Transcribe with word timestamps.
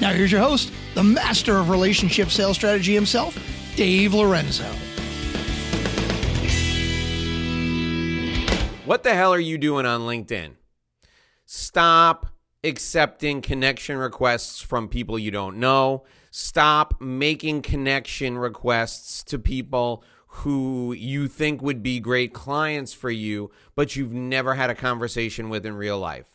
Now, 0.00 0.12
here's 0.12 0.32
your 0.32 0.40
host, 0.40 0.72
the 0.94 1.04
master 1.04 1.56
of 1.56 1.70
relationship 1.70 2.30
sales 2.30 2.56
strategy 2.56 2.94
himself, 2.94 3.38
Dave 3.76 4.12
Lorenzo. 4.14 4.70
What 8.84 9.02
the 9.02 9.14
hell 9.14 9.32
are 9.32 9.40
you 9.40 9.56
doing 9.56 9.86
on 9.86 10.02
LinkedIn? 10.02 10.56
Stop 11.46 12.26
accepting 12.62 13.40
connection 13.40 13.96
requests 13.96 14.60
from 14.60 14.88
people 14.88 15.18
you 15.18 15.30
don't 15.30 15.58
know. 15.58 16.04
Stop 16.30 17.00
making 17.00 17.62
connection 17.62 18.36
requests 18.36 19.22
to 19.24 19.38
people 19.38 20.02
who 20.26 20.92
you 20.92 21.28
think 21.28 21.62
would 21.62 21.82
be 21.82 22.00
great 22.00 22.32
clients 22.32 22.92
for 22.92 23.10
you, 23.10 23.50
but 23.76 23.94
you've 23.94 24.12
never 24.12 24.54
had 24.54 24.68
a 24.68 24.74
conversation 24.74 25.48
with 25.48 25.64
in 25.64 25.76
real 25.76 25.98
life. 25.98 26.33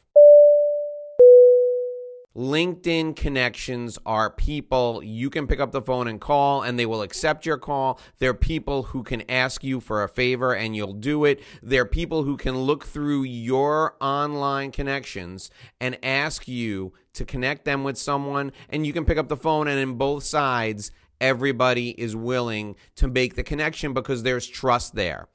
LinkedIn 2.39 3.17
connections 3.17 3.99
are 4.05 4.29
people 4.29 5.03
you 5.03 5.29
can 5.29 5.45
pick 5.45 5.59
up 5.59 5.73
the 5.73 5.81
phone 5.81 6.07
and 6.07 6.21
call, 6.21 6.61
and 6.61 6.79
they 6.79 6.85
will 6.85 7.01
accept 7.01 7.45
your 7.45 7.57
call. 7.57 7.99
They're 8.19 8.33
people 8.33 8.83
who 8.83 9.03
can 9.03 9.29
ask 9.29 9.61
you 9.61 9.81
for 9.81 10.03
a 10.03 10.07
favor 10.07 10.53
and 10.55 10.73
you'll 10.73 10.93
do 10.93 11.25
it. 11.25 11.43
They're 11.61 11.85
people 11.85 12.23
who 12.23 12.37
can 12.37 12.59
look 12.59 12.85
through 12.85 13.23
your 13.23 13.97
online 13.99 14.71
connections 14.71 15.51
and 15.81 15.99
ask 16.01 16.47
you 16.47 16.93
to 17.11 17.25
connect 17.25 17.65
them 17.65 17.83
with 17.83 17.97
someone, 17.97 18.53
and 18.69 18.87
you 18.87 18.93
can 18.93 19.03
pick 19.03 19.17
up 19.17 19.27
the 19.27 19.35
phone, 19.35 19.67
and 19.67 19.77
in 19.77 19.95
both 19.95 20.23
sides, 20.23 20.93
everybody 21.19 21.89
is 21.89 22.15
willing 22.15 22.77
to 22.95 23.09
make 23.09 23.35
the 23.35 23.43
connection 23.43 23.93
because 23.93 24.23
there's 24.23 24.47
trust 24.47 24.95
there. 24.95 25.27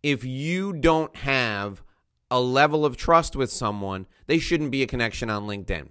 If 0.00 0.24
you 0.24 0.72
don't 0.72 1.16
have 1.16 1.82
a 2.30 2.40
level 2.40 2.86
of 2.86 2.96
trust 2.96 3.34
with 3.34 3.50
someone, 3.50 4.06
they 4.28 4.38
shouldn't 4.38 4.70
be 4.70 4.84
a 4.84 4.86
connection 4.86 5.28
on 5.28 5.48
LinkedIn. 5.48 5.88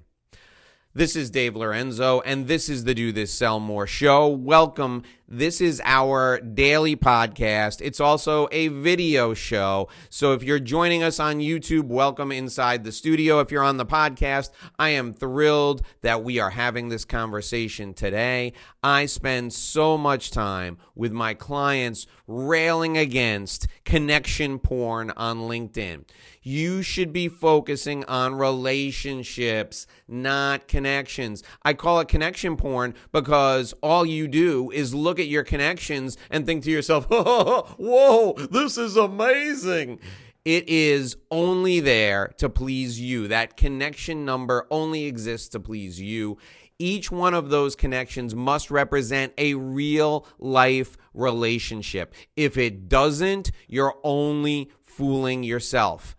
This 0.94 1.16
is 1.16 1.30
Dave 1.30 1.56
Lorenzo, 1.56 2.20
and 2.26 2.48
this 2.48 2.68
is 2.68 2.84
the 2.84 2.94
Do 2.94 3.14
This 3.14 3.34
Sell 3.34 3.62
More 3.62 3.88
show. 3.88 4.28
Welcome. 4.28 5.04
This 5.34 5.62
is 5.62 5.82
our 5.86 6.42
daily 6.42 6.98
podcast. 6.98 7.80
It's 7.80 8.02
also 8.02 8.50
a 8.52 8.68
video 8.68 9.34
show. 9.34 9.88
So 10.10 10.34
if 10.34 10.44
you're 10.44 10.60
joining 10.60 11.04
us 11.04 11.22
on 11.22 11.38
YouTube, 11.38 11.86
welcome 11.86 12.34
inside 12.34 12.84
the 12.84 12.92
studio. 12.92 13.40
If 13.40 13.50
you're 13.50 13.64
on 13.64 13.78
the 13.78 13.86
podcast, 13.86 14.50
I 14.78 14.90
am 14.90 15.14
thrilled 15.14 15.84
that 16.02 16.22
we 16.22 16.40
are 16.40 16.50
having 16.50 16.90
this 16.90 17.06
conversation 17.06 17.94
today. 17.94 18.52
I 18.84 19.06
spend 19.06 19.54
so 19.54 19.98
much 19.98 20.32
time 20.32 20.78
with 20.96 21.14
my 21.14 21.34
clients 21.34 22.08
railing 22.28 22.98
against 22.98 23.68
connection 23.86 24.60
porn 24.60 25.12
on 25.12 25.40
LinkedIn. 25.40 26.04
You 26.44 26.82
should 26.82 27.14
be 27.14 27.28
focusing 27.28 28.04
on 28.06 28.36
relationships, 28.36 29.86
not 30.08 30.68
connections. 30.68 31.44
I 31.64 31.74
call 31.74 32.00
it 32.00 32.08
connection 32.08 32.58
porn 32.58 32.96
because 33.12 33.74
all 33.84 34.06
you 34.06 34.28
do 34.28 34.72
is 34.72 34.96
look 34.96 35.20
at 35.22 35.28
your 35.28 35.44
connections 35.44 36.18
and 36.30 36.46
think 36.46 36.64
to 36.64 36.72
yourself, 36.72 37.06
whoa, 37.10 38.34
this 38.34 38.78
is 38.78 38.98
amazing. 38.98 40.00
It 40.44 40.68
is 40.68 41.18
only 41.30 41.80
there 41.80 42.34
to 42.38 42.50
please 42.50 43.00
you. 43.00 43.28
That 43.28 43.56
connection 43.56 44.26
number 44.26 44.68
only 44.72 45.06
exists 45.06 45.50
to 45.50 45.60
please 45.60 46.02
you. 46.02 46.38
Each 46.80 47.12
one 47.12 47.36
of 47.36 47.50
those 47.50 47.76
connections 47.76 48.34
must 48.34 48.72
represent 48.72 49.34
a 49.38 49.54
real 49.54 50.26
life 50.40 50.98
relationship. 51.14 52.16
If 52.36 52.58
it 52.58 52.90
doesn't, 52.90 53.52
you're 53.68 53.96
only 54.04 54.72
fooling 54.82 55.44
yourself 55.44 56.18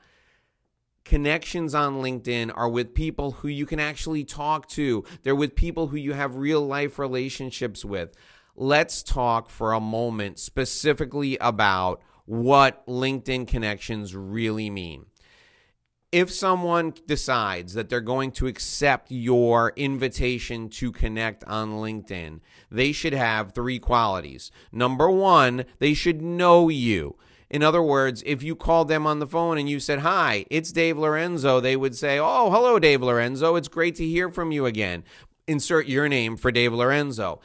connections 1.12 1.74
on 1.74 1.96
LinkedIn 1.96 2.50
are 2.54 2.70
with 2.70 2.94
people 2.94 3.32
who 3.32 3.48
you 3.48 3.66
can 3.66 3.78
actually 3.78 4.24
talk 4.24 4.66
to. 4.68 5.04
They're 5.22 5.34
with 5.34 5.54
people 5.54 5.88
who 5.88 5.96
you 5.96 6.14
have 6.14 6.36
real 6.36 6.66
life 6.66 6.98
relationships 6.98 7.84
with. 7.84 8.14
Let's 8.54 9.02
talk 9.02 9.48
for 9.48 9.72
a 9.72 9.80
moment 9.80 10.38
specifically 10.38 11.38
about 11.38 12.02
what 12.26 12.86
LinkedIn 12.86 13.48
connections 13.48 14.14
really 14.14 14.68
mean. 14.68 15.06
If 16.12 16.30
someone 16.30 16.92
decides 17.06 17.72
that 17.72 17.88
they're 17.88 18.02
going 18.02 18.32
to 18.32 18.46
accept 18.46 19.10
your 19.10 19.72
invitation 19.76 20.68
to 20.68 20.92
connect 20.92 21.42
on 21.44 21.70
LinkedIn, 21.70 22.40
they 22.70 22.92
should 22.92 23.14
have 23.14 23.52
three 23.52 23.78
qualities. 23.78 24.50
Number 24.70 25.10
one, 25.10 25.64
they 25.78 25.94
should 25.94 26.20
know 26.20 26.68
you. 26.68 27.16
In 27.48 27.62
other 27.62 27.82
words, 27.82 28.22
if 28.26 28.42
you 28.42 28.54
called 28.54 28.88
them 28.88 29.06
on 29.06 29.20
the 29.20 29.26
phone 29.26 29.56
and 29.56 29.70
you 29.70 29.80
said, 29.80 30.00
Hi, 30.00 30.44
it's 30.50 30.72
Dave 30.72 30.98
Lorenzo, 30.98 31.60
they 31.60 31.76
would 31.76 31.96
say, 31.96 32.18
Oh, 32.18 32.50
hello, 32.50 32.78
Dave 32.78 33.02
Lorenzo. 33.02 33.56
It's 33.56 33.68
great 33.68 33.94
to 33.96 34.06
hear 34.06 34.30
from 34.30 34.52
you 34.52 34.66
again. 34.66 35.04
Insert 35.46 35.86
your 35.86 36.08
name 36.08 36.36
for 36.36 36.52
Dave 36.52 36.74
Lorenzo. 36.74 37.40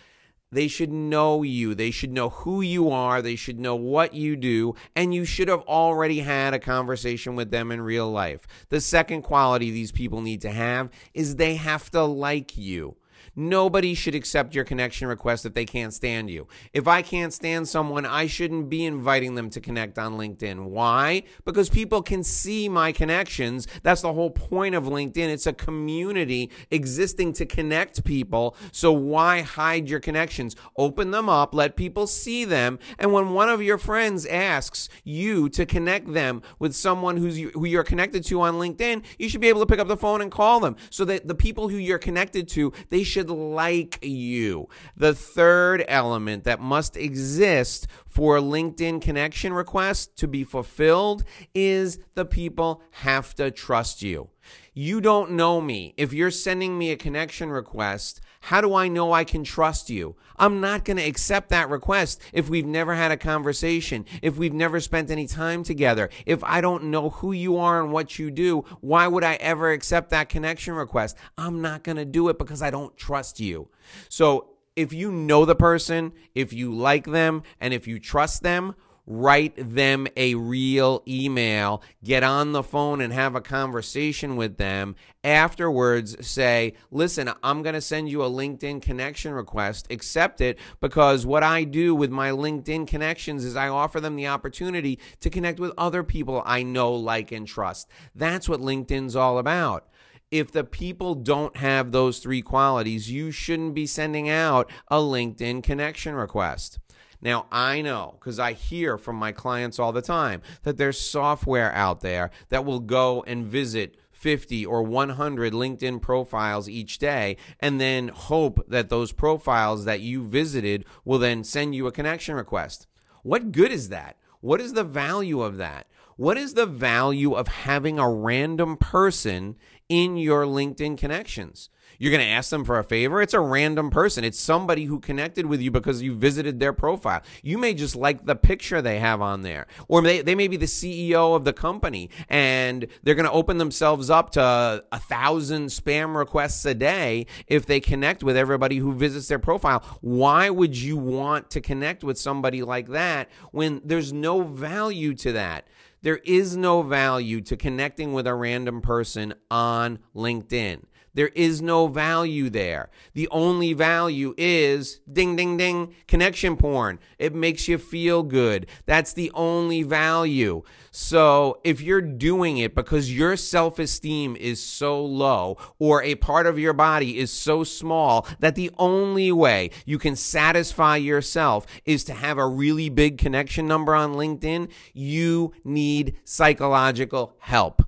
They 0.52 0.68
should 0.68 0.92
know 0.92 1.44
you. 1.44 1.76
They 1.76 1.92
should 1.92 2.12
know 2.12 2.30
who 2.30 2.62
you 2.62 2.90
are. 2.90 3.22
They 3.22 3.36
should 3.36 3.60
know 3.60 3.76
what 3.76 4.14
you 4.14 4.36
do. 4.36 4.76
And 4.96 5.14
you 5.14 5.26
should 5.26 5.50
have 5.50 5.62
already 5.64 6.20
had 6.20 6.54
a 6.54 6.60
conversation 6.60 7.36
with 7.36 7.52
them 7.52 7.72
in 7.72 7.82
real 7.82 8.10
life. 8.10 8.48
The 8.70 8.80
second 8.80 9.24
quality 9.24 9.72
these 9.72 9.92
people 9.92 10.22
need 10.22 10.42
to 10.42 10.52
have 10.52 10.90
is 11.14 11.36
they 11.36 11.56
have 11.56 11.92
to 11.92 12.04
like 12.04 12.58
you. 12.58 12.96
Nobody 13.36 13.94
should 13.94 14.16
accept 14.16 14.56
your 14.56 14.64
connection 14.64 15.08
request 15.08 15.46
if 15.46 15.54
they 15.54 15.66
can't 15.66 15.94
stand 15.94 16.30
you. 16.30 16.48
If 16.74 16.88
I 16.88 17.02
can't 17.02 17.34
stand 17.34 17.68
someone, 17.68 18.06
I 18.06 18.28
shouldn't 18.28 18.70
be 18.70 18.86
inviting 18.86 19.36
them 19.36 19.50
to 19.52 19.62
connect 19.62 19.98
on 19.98 20.18
LinkedIn. 20.18 20.66
Why? 20.66 21.24
Because 21.46 21.70
people 21.70 22.02
can 22.02 22.24
see 22.24 22.70
my 22.70 22.92
connections. 22.92 23.68
That's 23.84 24.02
the 24.02 24.14
whole 24.14 24.32
point 24.32 24.76
of 24.76 24.86
LinkedIn. 24.86 25.30
It's 25.30 25.48
a 25.48 25.54
community 25.54 26.52
existing 26.72 27.34
to 27.34 27.46
connect 27.46 28.04
people. 28.04 28.56
So 28.72 28.92
why 28.92 29.42
hide 29.42 29.90
your 29.90 30.00
connections? 30.00 30.56
Open 30.78 31.12
them 31.12 31.30
up, 31.30 31.54
let 31.54 31.76
people 31.76 32.08
see 32.08 32.46
them. 32.46 32.80
And 32.98 33.14
when 33.14 33.32
one 33.32 33.50
of 33.50 33.62
your 33.62 33.78
friends 33.78 34.26
asks 34.26 34.90
you 35.04 35.50
to 35.50 35.66
connect 35.66 36.14
them 36.14 36.42
with 36.60 36.76
someone 36.76 37.18
who's 37.18 37.38
who 37.38 37.66
you're 37.66 37.84
connected 37.84 38.24
to 38.26 38.42
on 38.42 38.56
LinkedIn, 38.56 39.04
you 39.18 39.30
should 39.30 39.42
be 39.42 39.48
able 39.48 39.62
to 39.62 39.66
pick 39.66 39.80
up 39.80 39.88
the 39.88 39.98
phone 39.98 40.22
and 40.22 40.32
call 40.32 40.60
them 40.60 40.76
so 40.90 41.06
that 41.06 41.28
the 41.28 41.36
people 41.36 41.70
who 41.70 41.78
you're 41.78 41.98
connected 41.98 42.48
to, 42.50 42.74
they 42.90 43.04
should 43.08 43.30
like 43.30 44.00
you. 44.04 44.68
The 44.96 45.14
third 45.14 45.84
element 45.88 46.44
that 46.44 46.60
must 46.60 46.98
exist 46.98 47.88
for 48.06 48.38
a 48.38 48.42
LinkedIn 48.42 49.02
connection 49.02 49.54
requests 49.54 50.08
to 50.18 50.28
be 50.28 50.44
fulfilled 50.44 51.24
is 51.54 52.00
the 52.16 52.26
people 52.26 52.82
have 52.92 53.34
to 53.36 53.50
trust 53.52 54.02
you. 54.02 54.30
You 54.74 55.02
don't 55.02 55.32
know 55.32 55.60
me. 55.62 55.94
If 55.98 56.14
you're 56.14 56.32
sending 56.32 56.78
me 56.78 56.92
a 56.92 56.98
connection 56.98 57.50
request, 57.50 58.22
how 58.48 58.62
do 58.62 58.74
I 58.74 58.88
know 58.88 59.12
I 59.12 59.26
can 59.26 59.44
trust 59.44 59.90
you? 59.90 60.16
I'm 60.38 60.62
not 60.62 60.86
going 60.86 60.96
to 60.96 61.04
accept 61.04 61.50
that 61.50 61.70
request 61.70 62.22
if 62.32 62.48
we've 62.48 62.66
never 62.66 62.96
had 62.96 63.12
a 63.12 63.18
conversation, 63.18 64.06
if 64.22 64.38
we've 64.38 64.54
never 64.54 64.80
spent 64.80 65.12
any 65.12 65.28
time 65.28 65.64
together, 65.64 66.10
if 66.26 66.42
I 66.46 66.62
don't 66.62 66.86
know 66.86 67.10
who 67.10 67.34
you 67.34 67.58
are 67.58 67.84
and 67.84 67.92
what 67.92 68.18
you 68.18 68.32
do. 68.32 68.64
Why 68.80 69.06
would 69.06 69.26
I 69.26 69.34
ever 69.36 69.72
accept 69.72 70.12
that 70.12 70.30
connection 70.30 70.76
request? 70.76 71.18
I'm 71.38 71.62
not 71.62 71.84
going 71.84 71.98
to 71.98 72.06
do 72.06 72.30
it 72.30 72.38
because 72.38 72.62
I 72.62 72.72
don't 72.72 72.96
trust 72.96 73.42
you. 73.42 73.68
So 74.08 74.52
if 74.78 74.94
you 74.94 75.12
know 75.12 75.44
the 75.44 75.54
person, 75.54 76.14
if 76.34 76.54
you 76.54 76.74
like 76.74 77.04
them, 77.04 77.44
and 77.60 77.74
if 77.74 77.86
you 77.86 78.00
trust 78.00 78.44
them, 78.44 78.76
write 79.08 79.54
them 79.56 80.06
a 80.18 80.36
real 80.36 81.02
email, 81.08 81.82
get 82.04 82.24
on 82.24 82.52
the 82.52 82.62
phone 82.62 83.00
and 83.00 83.14
have 83.14 83.36
a 83.36 83.42
conversation 83.42 84.36
with 84.36 84.58
them. 84.58 84.96
Afterwards, 85.24 86.28
say, 86.28 86.74
listen, 86.92 87.32
I'm 87.42 87.64
going 87.64 87.74
to 87.74 87.82
send 87.82 88.10
you 88.10 88.24
a 88.24 88.30
LinkedIn 88.30 88.82
connection 88.82 89.34
request. 89.34 89.88
Accept 89.90 90.42
it 90.42 90.60
because 90.82 91.26
what 91.26 91.44
I 91.44 91.64
do 91.64 91.96
with 91.96 92.12
my 92.12 92.30
LinkedIn 92.32 92.88
connections 92.88 93.46
is 93.46 93.56
I 93.56 93.70
offer 93.70 94.00
them 94.00 94.18
the 94.18 94.28
opportunity 94.28 95.00
to 95.22 95.30
connect 95.30 95.60
with 95.60 95.74
other 95.78 96.04
people 96.04 96.44
I 96.46 96.64
know, 96.64 96.94
like, 96.94 97.32
and 97.32 97.48
trust. 97.48 97.90
That's 98.14 98.50
what 98.50 98.60
LinkedIn's 98.60 99.16
all 99.16 99.40
about 99.40 99.88
if 100.30 100.52
the 100.52 100.64
people 100.64 101.16
don't 101.16 101.56
have 101.58 101.92
those 101.92 102.20
three 102.20 102.42
qualities, 102.42 103.10
you 103.10 103.32
shouldn't 103.32 103.74
be 103.74 103.86
sending 103.86 104.28
out 104.28 104.70
a 104.90 104.98
LinkedIn 104.98 105.64
connection 105.64 106.16
request. 106.16 106.80
Now, 107.22 107.48
I 107.52 107.82
know 107.82 108.16
because 108.20 108.40
I 108.40 108.54
hear 108.54 108.98
from 108.98 109.16
my 109.16 109.32
clients 109.32 109.80
all 109.80 109.92
the 109.92 110.02
time 110.02 110.42
that 110.64 110.78
there's 110.78 111.00
software 111.00 111.74
out 111.74 112.02
there 112.02 112.30
that 112.50 112.66
will 112.66 112.80
go 112.80 113.24
and 113.26 113.46
visit 113.46 113.98
50 114.12 114.66
or 114.66 114.82
100 114.84 115.54
LinkedIn 115.54 116.02
profiles 116.02 116.68
each 116.68 116.98
day 116.98 117.38
and 117.60 117.80
then 117.80 118.08
hope 118.10 118.66
that 118.68 118.90
those 118.90 119.12
profiles 119.12 119.86
that 119.86 120.02
you 120.02 120.28
visited 120.28 120.86
will 121.06 121.20
then 121.20 121.44
send 121.44 121.76
you 121.76 121.88
a 121.88 121.92
connection 121.92 122.36
request. 122.36 122.88
What 123.24 123.52
good 123.52 123.72
is 123.72 123.90
that? 123.90 124.18
What 124.42 124.62
is 124.62 124.74
the 124.74 124.84
value 124.84 125.42
of 125.42 125.58
that? 125.58 125.88
What 126.16 126.38
is 126.38 126.56
the 126.56 126.66
value 126.66 127.34
of 127.34 127.48
having 127.48 128.00
a 128.00 128.10
random 128.10 128.78
person 128.78 129.56
in 129.88 130.18
your 130.18 130.46
LinkedIn 130.46 130.98
connections? 130.98 131.70
You're 132.00 132.12
going 132.12 132.24
to 132.24 132.30
ask 132.30 132.50
them 132.50 132.64
for 132.64 132.78
a 132.78 132.84
favor. 132.84 133.22
It's 133.22 133.34
a 133.34 133.40
random 133.40 133.90
person. 133.90 134.24
It's 134.24 134.40
somebody 134.40 134.86
who 134.86 135.00
connected 135.00 135.46
with 135.46 135.62
you 135.62 135.72
because 135.72 136.02
you 136.02 136.16
visited 136.16 136.60
their 136.60 136.74
profile. 136.74 137.22
You 137.42 137.58
may 137.58 137.74
just 137.74 137.96
like 137.96 138.26
the 138.26 138.36
picture 138.36 138.82
they 138.82 139.00
have 139.00 139.22
on 139.22 139.42
there, 139.42 139.68
or 139.88 140.02
they, 140.02 140.22
they 140.22 140.36
may 140.36 140.48
be 140.48 140.58
the 140.58 140.66
CEO 140.66 141.36
of 141.36 141.44
the 141.44 141.54
company 141.54 142.10
and 142.30 142.88
they're 143.04 143.16
going 143.16 143.26
to 143.26 143.32
open 143.32 143.58
themselves 143.58 144.10
up 144.10 144.32
to 144.32 144.84
a 144.92 145.00
thousand 145.00 145.68
spam 145.68 146.16
requests 146.16 146.66
a 146.66 146.74
day 146.74 147.26
if 147.48 147.66
they 147.66 147.80
connect 147.80 148.24
with 148.24 148.38
everybody 148.38 148.78
who 148.78 148.94
visits 148.94 149.28
their 149.28 149.40
profile. 149.40 149.84
Why 150.02 150.50
would 150.50 150.78
you 150.78 150.98
want 150.98 151.50
to 151.52 151.62
connect 151.62 152.04
with 152.04 152.18
somebody 152.18 152.64
like 152.64 152.90
that 152.90 153.30
when 153.52 153.82
there's 153.84 154.14
no 154.14 154.42
value 154.42 155.14
to 155.16 155.32
that? 155.34 155.68
There 156.02 156.18
is 156.18 156.56
no 156.56 156.84
value 156.84 157.42
to 157.42 157.58
connecting 157.58 158.14
with 158.14 158.28
a 158.28 158.36
random 158.36 158.82
person 158.82 159.34
on 159.50 160.00
LinkedIn. 160.16 160.84
There 161.18 161.32
is 161.34 161.64
no 161.64 161.88
value 161.88 162.48
there. 162.48 162.92
The 163.16 163.28
only 163.30 163.74
value 163.74 164.36
is 164.38 165.00
ding, 165.12 165.36
ding, 165.36 165.58
ding, 165.58 165.96
connection 166.08 166.56
porn. 166.58 167.00
It 167.18 167.34
makes 167.34 167.68
you 167.68 167.80
feel 167.80 168.22
good. 168.22 168.68
That's 168.86 169.14
the 169.14 169.32
only 169.34 169.82
value. 169.82 170.62
So 170.92 171.60
if 171.64 171.82
you're 171.82 172.04
doing 172.04 172.60
it 172.60 172.76
because 172.76 173.12
your 173.12 173.36
self 173.36 173.80
esteem 173.80 174.36
is 174.36 174.64
so 174.64 175.04
low 175.04 175.58
or 175.80 176.04
a 176.04 176.14
part 176.14 176.46
of 176.46 176.60
your 176.60 176.74
body 176.74 177.18
is 177.18 177.34
so 177.34 177.64
small 177.64 178.28
that 178.38 178.54
the 178.54 178.70
only 178.78 179.32
way 179.32 179.72
you 179.88 179.98
can 179.98 180.16
satisfy 180.16 180.98
yourself 180.98 181.66
is 181.84 182.04
to 182.04 182.14
have 182.14 182.38
a 182.38 182.48
really 182.48 182.90
big 182.90 183.18
connection 183.18 183.68
number 183.68 183.96
on 183.96 184.14
LinkedIn, 184.14 184.70
you 184.94 185.52
need 185.64 186.16
psychological 186.24 187.34
help. 187.40 187.82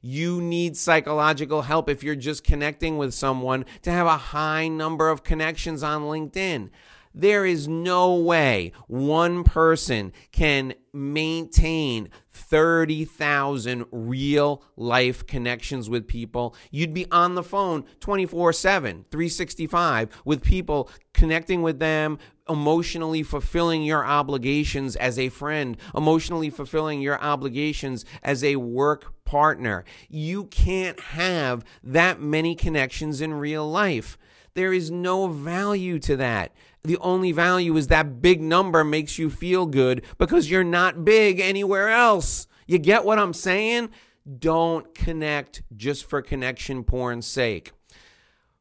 You 0.00 0.40
need 0.40 0.76
psychological 0.76 1.62
help 1.62 1.88
if 1.88 2.02
you're 2.02 2.14
just 2.14 2.44
connecting 2.44 2.98
with 2.98 3.14
someone 3.14 3.64
to 3.82 3.90
have 3.90 4.06
a 4.06 4.16
high 4.16 4.68
number 4.68 5.08
of 5.08 5.24
connections 5.24 5.82
on 5.82 6.02
LinkedIn. 6.02 6.70
There 7.18 7.46
is 7.46 7.66
no 7.66 8.14
way 8.14 8.72
one 8.88 9.42
person 9.42 10.12
can 10.32 10.74
maintain 10.92 12.10
30,000 12.30 13.86
real 13.90 14.62
life 14.76 15.26
connections 15.26 15.88
with 15.88 16.06
people. 16.06 16.54
You'd 16.70 16.92
be 16.92 17.10
on 17.10 17.34
the 17.34 17.42
phone 17.42 17.84
24 18.00 18.52
7, 18.52 19.06
365 19.10 20.22
with 20.26 20.42
people, 20.42 20.90
connecting 21.14 21.62
with 21.62 21.78
them, 21.78 22.18
emotionally 22.48 23.22
fulfilling 23.22 23.82
your 23.82 24.04
obligations 24.04 24.96
as 24.96 25.18
a 25.18 25.28
friend, 25.28 25.76
emotionally 25.94 26.50
fulfilling 26.50 27.00
your 27.00 27.20
obligations 27.20 28.04
as 28.22 28.44
a 28.44 28.56
work 28.56 29.12
partner. 29.24 29.84
You 30.08 30.44
can't 30.44 30.98
have 31.00 31.64
that 31.82 32.20
many 32.20 32.54
connections 32.54 33.20
in 33.20 33.34
real 33.34 33.68
life. 33.68 34.16
There 34.54 34.72
is 34.72 34.90
no 34.90 35.28
value 35.28 35.98
to 36.00 36.16
that. 36.16 36.52
The 36.82 36.96
only 36.98 37.32
value 37.32 37.76
is 37.76 37.88
that 37.88 38.22
big 38.22 38.40
number 38.40 38.84
makes 38.84 39.18
you 39.18 39.28
feel 39.28 39.66
good 39.66 40.04
because 40.18 40.50
you're 40.50 40.64
not 40.64 41.04
big 41.04 41.40
anywhere 41.40 41.90
else. 41.90 42.46
You 42.66 42.78
get 42.78 43.04
what 43.04 43.18
I'm 43.18 43.34
saying? 43.34 43.90
Don't 44.38 44.94
connect 44.94 45.62
just 45.76 46.08
for 46.08 46.22
connection 46.22 46.84
porn's 46.84 47.26
sake. 47.26 47.72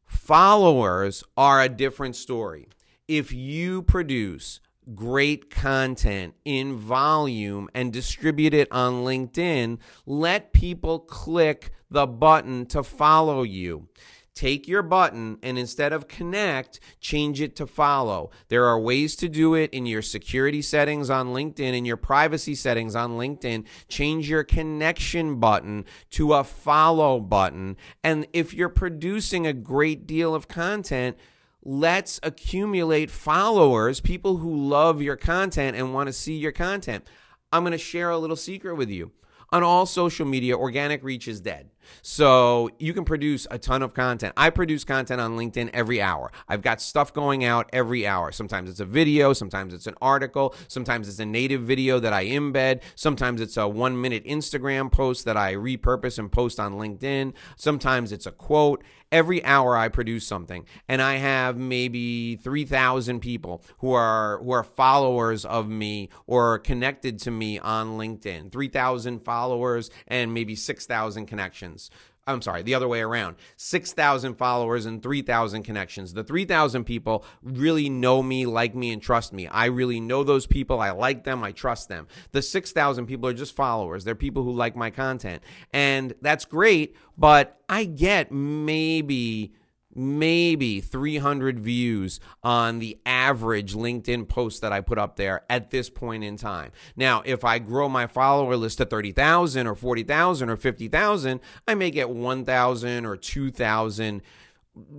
Followers 0.05 1.23
are 1.38 1.61
a 1.61 1.69
different 1.69 2.15
story. 2.15 2.67
If 3.07 3.31
you 3.31 3.83
produce 3.83 4.61
great 4.95 5.51
content 5.51 6.33
in 6.43 6.75
volume 6.75 7.69
and 7.73 7.93
distribute 7.93 8.53
it 8.53 8.67
on 8.71 9.03
LinkedIn, 9.03 9.77
let 10.07 10.53
people 10.53 10.99
click 10.99 11.71
the 11.89 12.07
button 12.07 12.65
to 12.67 12.81
follow 12.81 13.43
you. 13.43 13.89
Take 14.33 14.67
your 14.67 14.81
button 14.81 15.37
and 15.43 15.57
instead 15.57 15.93
of 15.93 16.07
connect, 16.07 16.79
change 16.99 17.39
it 17.39 17.55
to 17.57 17.67
follow. 17.67 18.31
There 18.49 18.65
are 18.65 18.79
ways 18.79 19.15
to 19.17 19.29
do 19.29 19.53
it 19.53 19.71
in 19.71 19.85
your 19.85 20.01
security 20.01 20.61
settings 20.63 21.09
on 21.09 21.27
LinkedIn, 21.27 21.77
in 21.77 21.85
your 21.85 21.97
privacy 21.97 22.55
settings 22.55 22.95
on 22.95 23.11
LinkedIn. 23.11 23.65
Change 23.87 24.27
your 24.27 24.43
connection 24.43 25.39
button 25.39 25.85
to 26.09 26.33
a 26.33 26.43
follow 26.43 27.19
button. 27.19 27.77
And 28.03 28.27
if 28.33 28.53
you're 28.53 28.67
producing 28.67 29.45
a 29.45 29.53
great 29.53 30.05
deal 30.07 30.35
of 30.35 30.47
content, 30.47 31.17
let's 31.65 32.19
accumulate 32.21 33.09
followers, 33.09 34.00
people 34.00 34.38
who 34.38 34.56
love 34.56 35.01
your 35.01 35.17
content 35.17 35.75
and 35.75 35.94
want 35.94 36.07
to 36.07 36.13
see 36.13 36.38
your 36.38 36.51
content. 36.51 37.06
I'm 37.51 37.63
going 37.63 37.71
to 37.71 37.77
share 37.77 38.12
a 38.12 38.17
little 38.17 38.35
secret 38.35 38.75
with 38.75 38.89
you. 38.89 39.12
On 39.51 39.63
all 39.63 39.85
social 39.85 40.25
media, 40.25 40.57
organic 40.57 41.03
reach 41.03 41.27
is 41.27 41.41
dead. 41.41 41.71
So 42.01 42.69
you 42.79 42.93
can 42.93 43.05
produce 43.05 43.47
a 43.51 43.57
ton 43.57 43.81
of 43.81 43.93
content. 43.93 44.33
I 44.37 44.49
produce 44.49 44.83
content 44.83 45.21
on 45.21 45.37
LinkedIn 45.37 45.69
every 45.73 46.01
hour. 46.01 46.31
I've 46.47 46.61
got 46.61 46.81
stuff 46.81 47.13
going 47.13 47.43
out 47.43 47.69
every 47.73 48.05
hour. 48.05 48.31
Sometimes 48.31 48.69
it's 48.69 48.79
a 48.79 48.85
video, 48.85 49.33
sometimes 49.33 49.73
it's 49.73 49.87
an 49.87 49.95
article, 50.01 50.55
sometimes 50.67 51.07
it's 51.07 51.19
a 51.19 51.25
native 51.25 51.61
video 51.61 51.99
that 51.99 52.13
I 52.13 52.25
embed, 52.25 52.81
sometimes 52.95 53.41
it's 53.41 53.57
a 53.57 53.67
one 53.67 53.99
minute 53.99 54.25
Instagram 54.25 54.91
post 54.91 55.25
that 55.25 55.37
I 55.37 55.55
repurpose 55.55 56.19
and 56.19 56.31
post 56.31 56.59
on 56.59 56.73
LinkedIn, 56.73 57.33
sometimes 57.55 58.11
it's 58.11 58.25
a 58.25 58.31
quote. 58.31 58.83
Every 59.11 59.41
hour 59.45 59.77
I 59.77 59.88
produce 59.88 60.27
something, 60.27 60.65
and 60.89 61.01
I 61.01 61.15
have 61.17 61.57
maybe 61.57 62.35
3,000 62.35 63.21
people 63.21 63.63
who 63.77 63.93
are 63.93 64.39
who 64.39 64.51
are 64.51 64.63
followers 64.63 65.45
of 65.45 65.69
me 65.69 66.09
or 66.27 66.59
connected 66.59 67.19
to 67.19 67.31
me 67.31 67.59
on 67.59 67.97
LinkedIn. 67.97 68.51
3,000 68.51 69.19
followers 69.23 69.89
and 70.07 70.33
maybe 70.33 70.55
6,000 70.55 71.27
connections 71.27 71.75
connections. 71.75 71.89
I'm 72.27 72.42
sorry, 72.42 72.63
the 72.63 72.74
other 72.74 72.88
way 72.88 73.01
around. 73.01 73.36
6,000 73.57 74.33
followers 74.33 74.88
and 74.88 75.04
3,000 75.04 75.62
connections. 75.62 76.13
The 76.13 76.24
3,000 76.24 76.83
people 76.83 77.24
really 77.44 77.88
know 77.88 78.24
me, 78.24 78.48
like 78.48 78.74
me, 78.74 78.92
and 78.92 79.00
trust 79.00 79.31
me. 79.31 79.48
I 79.48 79.66
really 79.66 80.00
know 80.00 80.24
those 80.24 80.48
people. 80.48 80.80
I 80.80 80.89
like 80.89 81.24
them. 81.24 81.44
I 81.44 81.51
trust 81.51 81.88
them. 81.88 82.07
The 82.31 82.42
6,000 82.42 83.06
people 83.06 83.30
are 83.30 83.33
just 83.33 83.56
followers. 83.56 84.04
They're 84.04 84.16
people 84.16 84.42
who 84.42 84.54
like 84.54 84.75
my 84.75 84.89
content. 84.89 85.44
And 85.72 86.15
that's 86.20 86.46
great, 86.46 86.96
but 87.15 87.60
I 87.70 87.84
get 87.84 88.32
maybe 88.32 89.53
maybe 89.95 90.81
300 90.81 91.59
views 91.59 92.19
on 92.43 92.79
the 92.79 92.99
average 93.05 93.73
LinkedIn 93.73 94.27
post 94.27 94.61
that 94.61 94.73
I 94.73 94.81
put 94.81 94.97
up 94.97 95.15
there 95.15 95.43
at 95.49 95.71
this 95.71 95.89
point 95.89 96.23
in 96.23 96.37
time. 96.37 96.71
Now, 96.95 97.23
if 97.25 97.45
I 97.45 97.59
grow 97.59 97.87
my 97.87 98.05
follower 98.05 98.57
list 98.57 98.79
to 98.79 98.85
30,000 98.85 99.65
or 99.65 99.75
40,000 99.75 100.49
or 100.49 100.57
50,000, 100.57 101.39
I 101.67 101.75
may 101.75 101.91
get 101.91 102.09
1,000 102.09 103.05
or 103.05 103.15
2,000 103.15 104.21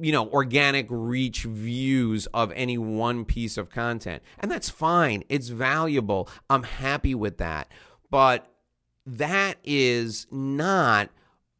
you 0.00 0.10
know, 0.10 0.28
organic 0.30 0.86
reach 0.88 1.42
views 1.42 2.26
of 2.28 2.50
any 2.52 2.78
one 2.78 3.26
piece 3.26 3.58
of 3.58 3.68
content. 3.68 4.22
And 4.38 4.50
that's 4.50 4.70
fine. 4.70 5.22
It's 5.28 5.48
valuable. 5.48 6.30
I'm 6.48 6.62
happy 6.62 7.14
with 7.14 7.36
that. 7.38 7.70
But 8.10 8.50
that 9.04 9.58
is 9.64 10.26
not 10.30 11.10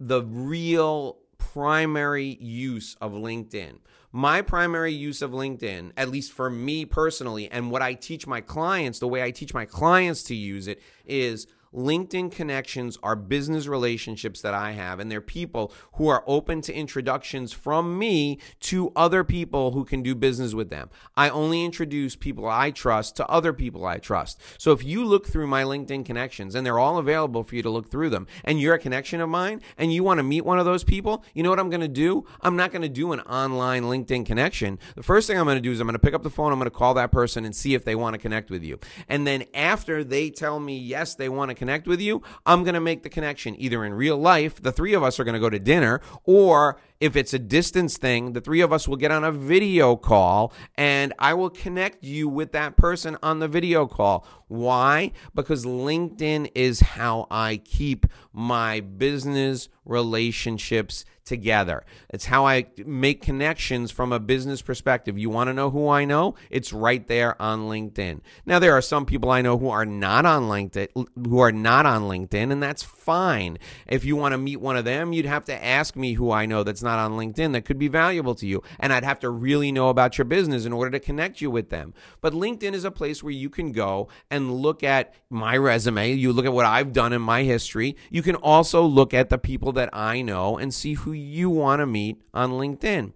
the 0.01 0.23
real 0.23 1.19
primary 1.57 2.37
use 2.39 2.99
of 3.01 3.13
LinkedIn. 3.13 3.79
My 4.13 4.43
primary 4.43 4.93
use 4.93 5.23
of 5.23 5.31
LinkedIn, 5.31 5.93
at 5.97 6.11
least 6.11 6.33
for 6.33 6.51
me 6.51 6.85
personally, 6.85 7.51
and 7.51 7.71
what 7.71 7.81
I 7.81 7.95
teach 7.95 8.27
my 8.27 8.43
clients, 8.43 8.99
the 8.99 9.09
way 9.09 9.23
I 9.23 9.31
teach 9.31 9.55
my 9.55 9.65
clients 9.65 10.23
to 10.25 10.35
use 10.35 10.69
it 10.69 10.83
is 11.07 11.47
LinkedIn 11.75 12.33
connections 12.33 12.99
are 13.03 13.17
business 13.17 13.67
relationships 13.67 14.41
that 14.43 14.55
I 14.55 14.73
have, 14.73 15.01
and 15.01 15.11
they're 15.11 15.21
people 15.21 15.73
who 15.95 16.09
are 16.09 16.25
open 16.27 16.61
to 16.63 16.75
introductions 16.75 17.53
from 17.53 17.99
me 17.99 18.39
to 18.61 18.93
other 18.97 19.25
people 19.25 19.73
who 19.73 19.85
can 19.85 20.03
do 20.03 20.15
business 20.15 20.55
with 20.55 20.71
them. 20.71 20.91
I 21.17 21.29
only 21.29 21.65
introduce 21.65 22.17
people 22.17 22.49
I 22.49 22.71
trust 22.71 23.17
to 23.17 23.27
other 23.29 23.53
people 23.53 23.85
I 23.85 23.99
trust. 23.99 24.41
So 24.59 24.73
if 24.73 24.85
you 24.85 25.05
look 25.05 25.27
through 25.27 25.47
my 25.47 25.65
LinkedIn 25.65 26.05
connections, 26.05 26.55
and 26.55 26.65
they're 26.65 26.79
all 26.79 26.99
available 26.99 27.43
for 27.45 27.57
you 27.57 27.63
to 27.63 27.71
look 27.71 27.91
through 27.91 28.11
them, 28.11 28.27
and 28.45 28.61
you're 28.61 28.75
a 28.75 28.79
connection 28.79 29.21
of 29.21 29.29
mine, 29.29 29.61
and 29.77 29.93
you 29.93 30.03
want 30.03 30.19
to 30.19 30.25
meet 30.25 30.45
one 30.45 30.59
of 30.59 30.65
those 30.65 30.85
people, 30.85 31.25
you 31.35 31.43
know 31.43 31.51
what 31.51 31.61
I'm 31.61 31.71
going 31.71 31.81
to 31.81 31.89
do? 31.89 32.25
I'm 32.41 32.57
not 32.57 32.73
going 32.73 32.83
to 32.83 32.89
do 32.89 33.13
an 33.13 33.21
online 33.23 33.85
LinkedIn 33.85 34.25
connection. 34.27 34.79
The 34.95 35.03
first 35.03 35.27
thing 35.27 35.39
I'm 35.39 35.45
going 35.45 35.57
to 35.57 35.61
do 35.61 35.73
is 35.73 35.81
I'm 35.81 35.87
going 35.87 35.95
to 35.95 35.99
pick 35.99 36.15
up 36.15 36.23
the 36.23 36.31
phone, 36.31 36.53
I'm 36.53 36.59
going 36.59 36.71
to 36.71 36.77
call 36.77 36.95
that 36.95 37.13
person 37.13 37.45
and 37.45 37.55
see 37.55 37.75
if 37.75 37.85
they 37.85 37.95
want 37.95 38.15
to 38.15 38.19
connect 38.19 38.51
with 38.51 38.63
you. 38.63 38.79
And 39.09 39.27
then 39.27 39.45
after 39.53 40.05
they 40.05 40.31
tell 40.31 40.61
me 40.61 40.79
yes, 40.79 41.15
they 41.15 41.29
want 41.29 41.51
to 41.51 41.55
connect 41.57 41.87
with 41.87 42.01
you, 42.01 42.23
I'm 42.45 42.63
going 42.63 42.75
to 42.75 42.81
make 42.81 43.03
the 43.03 43.09
connection 43.09 43.61
either 43.61 43.85
in 43.85 43.95
real 43.95 44.17
life, 44.17 44.63
the 44.63 44.73
three 44.73 44.95
of 44.95 45.03
us 45.03 45.19
are 45.19 45.25
going 45.25 45.35
to 45.35 45.41
go 45.41 45.51
to 45.51 45.59
dinner, 45.59 46.01
or 46.25 46.79
if 47.01 47.17
it's 47.17 47.35
a 47.35 47.39
distance 47.39 47.99
thing, 47.99 48.33
the 48.33 48.41
three 48.41 48.61
of 48.61 48.73
us 48.73 48.89
will 48.89 48.97
get 48.97 49.11
on 49.11 49.25
a 49.25 49.33
video 49.33 49.97
call 49.97 50.53
and 50.77 51.13
I 51.19 51.35
will 51.35 51.51
connect 51.51 52.05
you 52.05 52.29
with 52.29 52.53
that 52.53 52.77
person 52.77 53.17
on 53.23 53.39
the 53.39 53.49
video 53.49 53.87
call. 53.87 54.27
Why? 54.49 55.13
Because 55.35 55.65
LinkedIn 55.65 56.51
is 56.55 56.81
how 56.81 57.27
I 57.31 57.59
keep 57.59 58.07
my 58.33 58.81
business 58.81 59.69
relationships 59.85 61.05
together. 61.27 61.85
It's 62.09 62.27
how 62.27 62.47
I 62.47 62.67
make 62.79 63.21
connections 63.21 63.91
from 63.91 64.13
a 64.13 64.21
business 64.21 64.63
perspective. 64.63 65.19
You 65.19 65.29
want 65.29 65.49
to 65.49 65.55
know 65.55 65.71
who 65.71 65.89
I 65.89 66.05
know? 66.05 66.37
It's 66.49 66.73
right 66.73 67.07
there 67.07 67.41
on 67.43 67.63
LinkedIn. 67.63 68.21
Now 68.47 68.59
there 68.59 68.73
are 68.73 68.81
some 68.81 69.05
people 69.05 69.31
I 69.31 69.43
know 69.43 69.59
who 69.59 69.69
are 69.69 69.85
not 69.85 70.25
on 70.25 70.45
LinkedIn 70.45 71.07
who 71.27 71.41
are 71.41 71.53
not 71.53 71.85
on 71.85 72.03
LinkedIn 72.03 72.53
and 72.53 72.63
that's 72.63 72.85
fine. 72.85 73.59
If 73.87 74.05
you 74.05 74.17
want 74.17 74.33
to 74.33 74.39
meet 74.39 74.61
one 74.61 74.77
of 74.77 74.85
them, 74.85 75.13
you'd 75.13 75.27
have 75.27 75.45
to 75.47 75.65
ask 75.65 75.97
me 75.97 76.15
who 76.15 76.31
I 76.31 76.47
know 76.47 76.63
that's 76.63 76.83
not 76.87 76.99
on 76.99 77.13
LinkedIn 77.13 77.53
that 77.53 77.65
could 77.67 77.79
be 77.79 77.89
valuable 77.89 78.35
to 78.37 78.47
you 78.47 78.63
and 78.81 78.93
I'd 78.93 79.05
have 79.05 79.21
to 79.21 79.31
really 79.31 79.71
know 79.71 79.91
about 79.91 80.17
your 80.17 80.25
business 80.25 80.65
in 80.65 80.73
order 80.73 80.91
to 80.93 81.01
connect 81.01 81.41
you 81.41 81.51
with 81.51 81.69
them. 81.69 81.93
But 82.21 82.33
LinkedIn 82.33 82.73
is 82.73 82.85
a 82.85 82.91
place 82.91 83.23
where 83.23 83.33
you 83.33 83.51
can 83.51 83.73
go 83.73 84.09
and 84.31 84.55
look 84.55 84.83
at 84.83 85.15
my 85.29 85.57
resume, 85.57 86.13
you 86.13 86.33
look 86.33 86.47
at 86.47 86.53
what 86.53 86.65
I've 86.65 86.93
done 86.93 87.13
in 87.13 87.21
my 87.21 87.43
history. 87.43 87.97
You 88.11 88.23
can 88.23 88.37
also 88.37 88.83
look 88.83 89.13
at 89.13 89.29
the 89.29 89.39
people 89.39 89.73
that 89.73 89.91
I 89.93 90.23
know 90.23 90.57
and 90.57 90.73
see 90.73 90.95
who 90.95 91.13
you 91.13 91.51
want 91.51 91.81
to 91.81 91.87
meet 91.87 92.23
on 92.33 92.53
LinkedIn. 92.53 93.13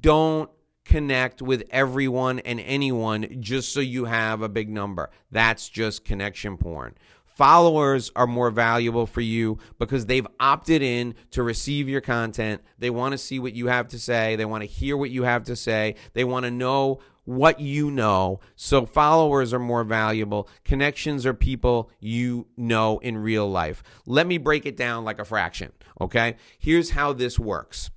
Don't 0.00 0.50
connect 0.88 1.42
with 1.42 1.62
everyone 1.70 2.38
and 2.40 2.58
anyone 2.60 3.40
just 3.40 3.72
so 3.72 3.80
you 3.80 4.06
have 4.06 4.42
a 4.42 4.48
big 4.48 4.68
number. 4.68 5.10
That's 5.30 5.68
just 5.68 6.04
connection 6.04 6.56
porn. 6.56 6.94
Followers 7.38 8.10
are 8.16 8.26
more 8.26 8.50
valuable 8.50 9.06
for 9.06 9.20
you 9.20 9.58
because 9.78 10.06
they've 10.06 10.26
opted 10.40 10.82
in 10.82 11.14
to 11.30 11.44
receive 11.44 11.88
your 11.88 12.00
content. 12.00 12.62
They 12.80 12.90
want 12.90 13.12
to 13.12 13.18
see 13.18 13.38
what 13.38 13.52
you 13.52 13.68
have 13.68 13.86
to 13.88 13.98
say. 14.00 14.34
They 14.34 14.44
want 14.44 14.62
to 14.62 14.66
hear 14.66 14.96
what 14.96 15.10
you 15.10 15.22
have 15.22 15.44
to 15.44 15.54
say. 15.54 15.94
They 16.14 16.24
want 16.24 16.46
to 16.46 16.50
know 16.50 16.98
what 17.26 17.60
you 17.60 17.92
know. 17.92 18.40
So 18.56 18.84
followers 18.84 19.54
are 19.54 19.60
more 19.60 19.84
valuable. 19.84 20.48
Connections 20.64 21.24
are 21.24 21.32
people 21.32 21.92
you 22.00 22.48
know 22.56 22.98
in 22.98 23.16
real 23.16 23.48
life. 23.48 23.84
Let 24.04 24.26
me 24.26 24.38
break 24.38 24.66
it 24.66 24.76
down 24.76 25.04
like 25.04 25.20
a 25.20 25.24
fraction, 25.24 25.70
okay? 26.00 26.34
Here's 26.58 26.90
how 26.90 27.12
this 27.12 27.38
works. 27.38 27.90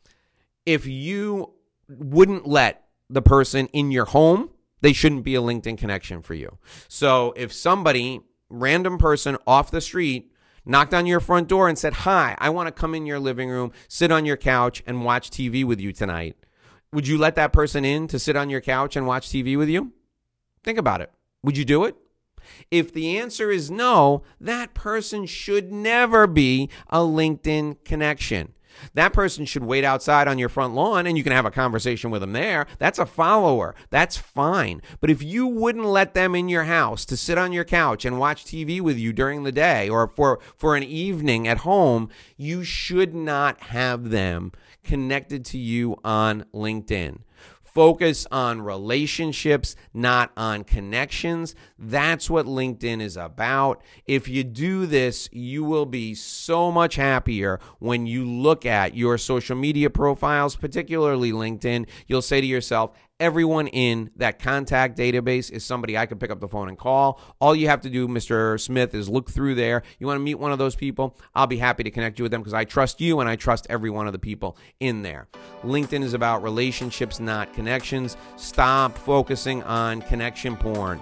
If 0.68 0.86
you 0.86 1.54
wouldn't 1.90 2.46
let 2.46 2.84
the 3.10 3.24
person 3.24 3.66
in 3.74 3.90
your 3.90 4.06
home, 4.06 4.52
they 4.82 4.94
shouldn't 4.94 5.24
be 5.24 5.34
a 5.34 5.42
LinkedIn 5.42 5.80
connection 5.80 6.22
for 6.22 6.36
you. 6.36 6.60
So 6.88 7.34
if 7.36 7.52
somebody, 7.52 8.22
random 8.52 8.98
person 8.98 9.38
off 9.48 9.72
the 9.72 9.82
street, 9.82 10.32
knocked 10.66 10.94
on 10.94 11.06
your 11.06 11.20
front 11.20 11.48
door 11.48 11.68
and 11.68 11.78
said, 11.78 11.94
Hi, 11.94 12.36
I 12.38 12.50
want 12.50 12.68
to 12.68 12.72
come 12.72 12.94
in 12.94 13.06
your 13.06 13.20
living 13.20 13.50
room, 13.50 13.72
sit 13.88 14.12
on 14.12 14.26
your 14.26 14.38
couch, 14.38 14.84
and 14.86 15.04
watch 15.04 15.30
TV 15.30 15.66
with 15.66 15.80
you 15.80 15.92
tonight 15.92 16.36
would 16.94 17.08
you 17.08 17.18
let 17.18 17.36
that 17.36 17.54
person 17.54 17.86
in 17.86 18.08
to 18.08 18.20
sit 18.20 18.36
on 18.36 18.50
your 18.50 18.62
couch 18.62 18.96
and 18.96 19.08
watch 19.08 19.30
TV 19.30 19.58
with 19.58 19.70
you? 19.70 19.94
Think 20.64 20.78
about 20.78 21.02
it. 21.02 21.12
Would 21.44 21.58
you 21.58 21.66
do 21.66 21.86
it? 21.86 21.96
If 22.70 22.92
the 22.92 23.18
answer 23.18 23.52
is 23.52 23.72
no, 23.72 24.24
that 24.40 24.74
person 24.74 25.26
should 25.26 25.72
never 25.72 26.28
be 26.28 26.70
a 26.90 27.00
LinkedIn 27.00 27.84
connection. 27.86 28.54
That 28.94 29.14
person 29.14 29.46
should 29.46 29.64
wait 29.64 29.84
outside 29.84 30.28
on 30.28 30.38
your 30.38 30.50
front 30.50 30.74
lawn 30.74 31.08
and 31.08 31.18
you 31.18 31.24
can 31.24 31.34
have 31.34 31.46
a 31.46 31.52
conversation 31.52 32.12
with 32.12 32.22
them 32.22 32.34
there. 32.34 32.68
That's 32.80 33.00
a 33.00 33.06
follower. 33.06 33.76
That's 33.90 34.18
fine. 34.18 34.82
But 35.00 35.10
if 35.10 35.24
you 35.24 35.48
wouldn't 35.48 35.86
let 35.86 36.14
them 36.14 36.36
in 36.36 36.50
your 36.50 36.64
house 36.64 37.06
to 37.06 37.18
sit 37.18 37.38
on 37.38 37.54
your 37.54 37.64
couch 37.64 38.06
and 38.06 38.20
watch 38.20 38.46
TV 38.46 38.82
with 38.82 38.98
you 38.98 39.14
during 39.14 39.44
the 39.44 39.52
day 39.52 39.90
or 39.90 40.08
for, 40.08 40.40
for 40.58 40.76
an 40.76 40.84
evening 40.84 41.48
at 41.48 41.60
home, 41.60 42.10
you 42.38 42.64
should 42.64 43.14
not 43.14 43.62
have 43.64 44.10
them 44.10 44.52
connected 44.84 45.46
to 45.46 45.58
you 45.58 45.98
on 46.04 46.46
LinkedIn. 46.54 47.20
Focus 47.74 48.28
on 48.32 48.62
relationships, 48.62 49.78
not 49.94 50.32
on 50.36 50.66
connections. 50.66 51.56
That's 51.80 52.30
what 52.30 52.46
LinkedIn 52.46 53.02
is 53.02 53.16
about. 53.16 53.82
If 54.06 54.28
you 54.28 54.44
do 54.44 54.86
this, 54.86 55.30
you 55.32 55.64
will 55.64 55.86
be 55.86 56.14
so 56.14 56.70
much 56.70 56.96
happier 56.96 57.62
when 57.80 58.06
you 58.06 58.26
look 58.26 58.66
at 58.66 58.96
your 58.96 59.18
social 59.18 59.56
media 59.56 59.90
profiles, 59.90 60.58
particularly 60.58 61.32
LinkedIn. 61.32 61.88
You'll 62.08 62.22
say 62.22 62.42
to 62.42 62.48
yourself, 62.48 62.92
everyone 63.22 63.68
in 63.68 64.10
that 64.16 64.40
contact 64.40 64.98
database 64.98 65.52
is 65.52 65.64
somebody 65.64 65.96
I 65.96 66.08
can 66.08 66.18
pick 66.18 66.32
up 66.32 66.40
the 66.40 66.48
phone 66.48 66.68
and 66.68 66.78
call. 66.78 67.22
All 67.40 67.56
you 67.56 67.68
have 67.68 67.82
to 67.82 67.90
do, 67.90 68.08
Mr. 68.08 68.60
Smith, 68.60 68.96
is 68.96 69.08
look 69.08 69.30
through 69.30 69.56
there. 69.56 69.84
You 70.00 70.08
want 70.08 70.18
to 70.18 70.24
meet 70.24 70.40
one 70.40 70.52
of 70.52 70.58
those 70.58 70.76
people? 70.76 71.16
I'll 71.36 71.48
be 71.48 71.58
happy 71.58 71.84
to 71.84 71.92
connect 71.92 72.18
you 72.18 72.24
with 72.24 72.32
them 72.32 72.42
because 72.42 72.56
I 72.56 72.66
trust 72.66 73.00
you 73.00 73.20
and 73.20 73.30
I 73.30 73.36
trust 73.36 73.68
every 73.70 73.92
one 73.92 74.08
of 74.08 74.14
the 74.14 74.20
people 74.20 74.58
in 74.80 75.04
there. 75.04 75.28
LinkedIn 75.64 76.04
is 76.04 76.16
about 76.16 76.42
relationships, 76.42 77.20
not 77.20 77.54
connections. 77.54 78.18
Stop 78.38 78.98
focusing 78.98 79.62
on 79.64 80.02
connection 80.02 80.58
porn 80.58 81.00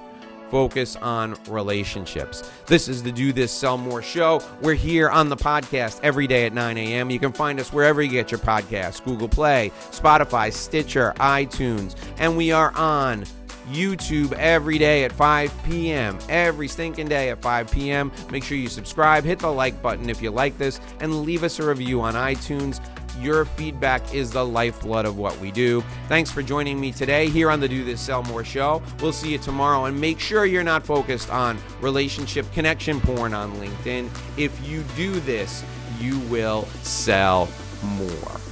focus 0.49 0.95
on 0.97 1.35
relationships. 1.47 2.49
This 2.65 2.87
is 2.87 3.03
the 3.03 3.11
Do 3.11 3.31
This 3.33 3.51
Sell 3.51 3.77
More 3.77 4.01
show. 4.01 4.41
We're 4.61 4.73
here 4.73 5.09
on 5.09 5.29
the 5.29 5.37
podcast 5.37 5.99
every 6.03 6.27
day 6.27 6.45
at 6.45 6.53
9 6.53 6.77
a.m. 6.77 7.09
You 7.09 7.19
can 7.19 7.31
find 7.31 7.59
us 7.59 7.71
wherever 7.71 8.01
you 8.01 8.11
get 8.11 8.31
your 8.31 8.39
podcasts 8.39 9.03
Google 9.03 9.29
Play, 9.29 9.71
Spotify, 9.91 10.51
Stitcher, 10.51 11.13
iTunes, 11.17 11.95
and 12.17 12.35
we 12.35 12.51
are 12.51 12.71
on 12.75 13.25
YouTube 13.71 14.33
every 14.33 14.77
day 14.77 15.03
at 15.03 15.11
5 15.11 15.53
p.m. 15.63 16.17
Every 16.27 16.67
stinking 16.67 17.07
day 17.07 17.29
at 17.29 17.41
5 17.41 17.71
p.m. 17.71 18.11
Make 18.31 18.43
sure 18.43 18.57
you 18.57 18.67
subscribe, 18.67 19.23
hit 19.23 19.39
the 19.39 19.51
like 19.51 19.81
button 19.81 20.09
if 20.09 20.21
you 20.21 20.31
like 20.31 20.57
this, 20.57 20.79
and 20.99 21.21
leave 21.23 21.43
us 21.43 21.59
a 21.59 21.67
review 21.67 22.01
on 22.01 22.15
iTunes. 22.15 22.83
Your 23.19 23.43
feedback 23.43 24.13
is 24.13 24.31
the 24.31 24.45
lifeblood 24.45 25.05
of 25.05 25.17
what 25.17 25.38
we 25.39 25.51
do. 25.51 25.83
Thanks 26.07 26.31
for 26.31 26.41
joining 26.41 26.79
me 26.79 26.91
today 26.93 27.27
here 27.27 27.51
on 27.51 27.59
the 27.59 27.67
Do 27.67 27.83
This 27.83 27.99
Sell 27.99 28.23
More 28.23 28.45
show. 28.45 28.81
We'll 29.01 29.11
see 29.11 29.33
you 29.33 29.38
tomorrow 29.38 29.85
and 29.85 29.99
make 29.99 30.19
sure 30.19 30.45
you're 30.45 30.63
not 30.63 30.83
focused 30.83 31.29
on 31.29 31.57
relationship 31.81 32.45
connection 32.53 33.01
porn 33.01 33.33
on 33.33 33.51
LinkedIn. 33.55 34.09
If 34.38 34.65
you 34.67 34.83
do 34.95 35.19
this, 35.21 35.65
you 35.99 36.17
will 36.29 36.63
sell 36.81 37.49
more. 37.83 38.48